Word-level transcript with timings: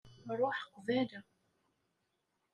Ruḥ 0.39 0.59
qbala. 0.73 1.19